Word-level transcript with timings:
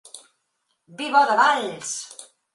Vi 0.97 1.11
bo 1.17 1.21
de 1.33 1.37
Valls! 1.41 1.93